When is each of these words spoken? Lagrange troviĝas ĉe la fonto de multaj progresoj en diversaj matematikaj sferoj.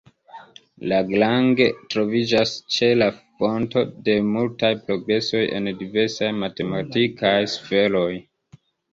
Lagrange 0.91 1.65
troviĝas 1.95 2.53
ĉe 2.75 2.87
la 3.01 3.09
fonto 3.41 3.83
de 4.07 4.15
multaj 4.29 4.71
progresoj 4.87 5.41
en 5.59 5.69
diversaj 5.83 6.31
matematikaj 6.45 7.35
sferoj. 7.57 8.09